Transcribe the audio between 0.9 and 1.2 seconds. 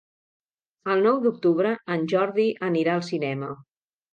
El nou